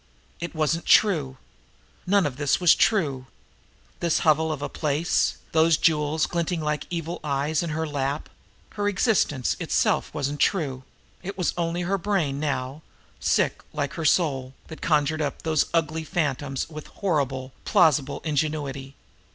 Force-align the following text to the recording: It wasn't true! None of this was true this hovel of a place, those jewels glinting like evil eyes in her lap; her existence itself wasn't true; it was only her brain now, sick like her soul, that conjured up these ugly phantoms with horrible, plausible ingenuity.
It 0.39 0.55
wasn't 0.55 0.87
true! 0.87 1.37
None 2.07 2.25
of 2.25 2.37
this 2.37 2.59
was 2.59 2.73
true 2.73 3.27
this 3.99 4.17
hovel 4.25 4.51
of 4.51 4.63
a 4.63 4.67
place, 4.67 5.37
those 5.51 5.77
jewels 5.77 6.25
glinting 6.25 6.59
like 6.59 6.87
evil 6.89 7.19
eyes 7.23 7.61
in 7.61 7.69
her 7.69 7.85
lap; 7.85 8.27
her 8.71 8.87
existence 8.89 9.55
itself 9.59 10.11
wasn't 10.11 10.39
true; 10.39 10.81
it 11.21 11.37
was 11.37 11.53
only 11.55 11.83
her 11.83 11.99
brain 11.99 12.39
now, 12.39 12.81
sick 13.19 13.61
like 13.73 13.93
her 13.93 14.03
soul, 14.03 14.55
that 14.69 14.81
conjured 14.81 15.21
up 15.21 15.43
these 15.43 15.65
ugly 15.71 16.03
phantoms 16.03 16.67
with 16.67 16.87
horrible, 16.87 17.51
plausible 17.63 18.21
ingenuity. 18.23 18.95